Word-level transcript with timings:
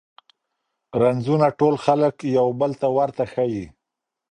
رنځونه 1.01 1.47
ټول 1.59 1.75
خلګ 1.85 2.15
یو 2.37 2.47
بل 2.59 2.71
ته 2.81 2.87
ورته 2.97 3.23
ښیي. 3.33 3.65